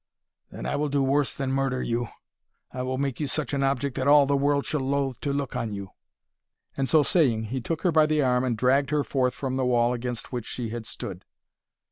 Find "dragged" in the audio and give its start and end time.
8.57-8.89